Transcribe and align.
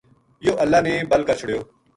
یوہ 0.45 0.59
اللہ 0.63 0.79
نے 0.85 0.93
بَل 1.09 1.21
کر 1.27 1.35
چھُڑیو 1.39 1.59